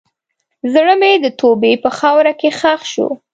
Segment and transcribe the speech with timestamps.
[0.73, 3.07] زړه مې د توبې په خاوره کې ښخ شو.